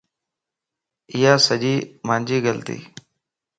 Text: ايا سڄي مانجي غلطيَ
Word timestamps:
ايا 1.13 1.33
سڄي 1.45 1.73
مانجي 2.07 2.37
غلطيَ 2.45 2.79